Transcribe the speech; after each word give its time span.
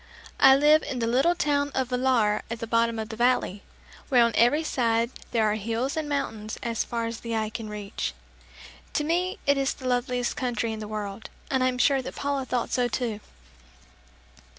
I 0.39 0.55
live 0.55 0.81
in 0.81 0.97
the 0.97 1.05
little 1.05 1.35
town 1.35 1.69
of 1.75 1.89
Villar 1.89 2.41
at 2.49 2.57
the 2.59 2.65
bottom 2.65 2.97
of 2.97 3.09
the 3.09 3.15
valley, 3.15 3.61
where 4.09 4.23
on 4.23 4.31
every 4.33 4.63
side 4.63 5.11
there 5.29 5.45
are 5.45 5.53
hills 5.53 5.95
and 5.95 6.09
mountains 6.09 6.57
as 6.63 6.83
far 6.83 7.05
as 7.05 7.19
the 7.19 7.35
eye 7.35 7.51
can 7.51 7.69
reach. 7.69 8.15
To 8.93 9.03
me 9.03 9.37
it 9.45 9.59
is 9.59 9.75
the 9.75 9.87
loveliest 9.87 10.35
country 10.35 10.73
in 10.73 10.79
the 10.79 10.87
world 10.87 11.29
and 11.51 11.63
I 11.63 11.67
am 11.67 11.77
sure 11.77 12.01
that 12.01 12.15
Paula 12.15 12.45
thought 12.45 12.71
so 12.71 12.87
too. 12.87 13.19